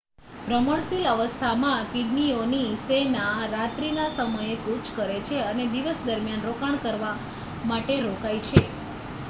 ભ્રમણશીલ 0.43 1.03
અવસ્થામાં 1.09 1.89
કીડીઓની 1.89 2.71
સેના 2.83 3.27
રાત્રિના 3.51 4.07
સમયે 4.13 4.55
કૂચ 4.63 4.89
કરે 4.95 5.17
છે 5.27 5.37
અને 5.45 5.67
દિવસ 5.71 5.99
દરમિયાન 6.05 6.45
રોકાણ 6.47 6.81
કરવા 6.83 7.15
માટે 7.67 7.99
રોકાય 8.03 8.41
છે 8.47 8.59